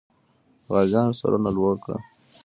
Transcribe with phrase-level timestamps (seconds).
[0.63, 1.97] د غازیانو سرونه لوړ کړه.